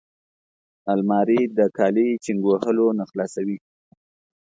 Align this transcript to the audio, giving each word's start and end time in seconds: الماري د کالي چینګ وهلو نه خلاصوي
الماري 0.93 1.41
د 1.57 1.59
کالي 1.77 2.07
چینګ 2.23 2.41
وهلو 2.47 2.87
نه 2.99 3.03
خلاصوي 3.11 3.57